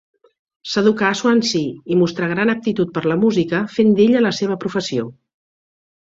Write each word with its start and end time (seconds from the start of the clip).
S'educà 0.69 1.09
a 1.09 1.17
Swansea 1.17 1.91
i 1.95 1.97
mostrà 1.99 2.29
gran 2.31 2.51
aptitud 2.53 2.93
per 2.95 3.03
la 3.11 3.17
música, 3.25 3.59
fent 3.75 3.91
d'ella 3.99 4.23
la 4.27 4.31
seva 4.39 4.57
professió. 4.65 5.05